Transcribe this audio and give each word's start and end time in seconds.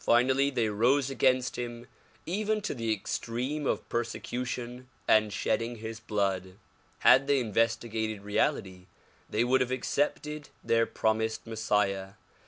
Finally 0.00 0.50
they 0.50 0.68
rose 0.68 1.08
against 1.08 1.54
him 1.54 1.86
even 2.26 2.60
to 2.60 2.74
the 2.74 2.92
extreme 2.92 3.64
of 3.64 3.88
persecution 3.88 4.88
and 5.06 5.32
shedding 5.32 5.76
his 5.76 6.00
blood. 6.00 6.54
Had 7.06 7.28
they 7.28 7.38
investigated 7.38 8.22
reality 8.22 8.86
they 9.30 9.44
would 9.44 9.60
have 9.60 9.70
accepted 9.70 10.48
their 10.64 10.84
promised 10.84 11.46
Messiah. 11.46 12.14